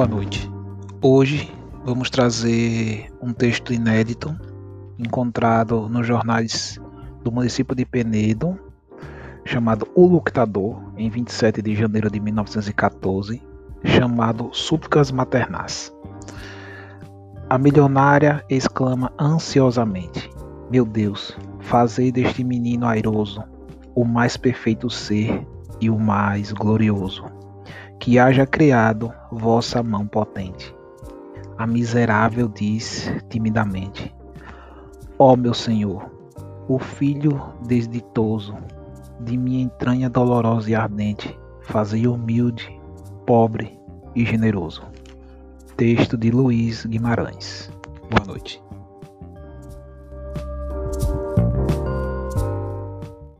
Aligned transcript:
Boa 0.00 0.08
noite. 0.08 0.50
Hoje 1.02 1.52
vamos 1.84 2.08
trazer 2.08 3.12
um 3.20 3.34
texto 3.34 3.70
inédito 3.70 4.34
encontrado 4.98 5.90
nos 5.90 6.06
jornais 6.06 6.80
do 7.22 7.30
município 7.30 7.76
de 7.76 7.84
Penedo, 7.84 8.58
chamado 9.44 9.86
O 9.94 10.06
Luctador, 10.06 10.80
em 10.96 11.10
27 11.10 11.60
de 11.60 11.76
janeiro 11.76 12.10
de 12.10 12.18
1914, 12.18 13.42
chamado 13.84 14.48
Súplicas 14.54 15.12
Maternais. 15.12 15.94
A 17.50 17.58
milionária 17.58 18.42
exclama 18.48 19.12
ansiosamente: 19.20 20.30
Meu 20.70 20.86
Deus, 20.86 21.36
fazei 21.60 22.10
deste 22.10 22.42
menino 22.42 22.86
airoso 22.86 23.44
o 23.94 24.06
mais 24.06 24.38
perfeito 24.38 24.88
ser 24.88 25.46
e 25.78 25.90
o 25.90 25.98
mais 25.98 26.52
glorioso 26.52 27.39
que 27.98 28.18
haja 28.18 28.46
criado 28.46 29.12
vossa 29.30 29.82
mão 29.82 30.06
potente. 30.06 30.74
A 31.58 31.66
miserável 31.66 32.48
diz 32.48 33.12
timidamente: 33.28 34.14
Ó 35.18 35.32
oh, 35.32 35.36
meu 35.36 35.52
Senhor, 35.52 36.10
o 36.68 36.78
filho 36.78 37.40
desditoso 37.66 38.56
de 39.20 39.36
minha 39.36 39.62
entranha 39.62 40.08
dolorosa 40.08 40.70
e 40.70 40.74
ardente, 40.74 41.38
fazei 41.62 42.06
humilde, 42.06 42.80
pobre 43.26 43.78
e 44.14 44.24
generoso. 44.24 44.82
Texto 45.76 46.16
de 46.16 46.30
Luiz 46.30 46.86
Guimarães. 46.86 47.70
Boa 48.10 48.26
noite. 48.26 48.62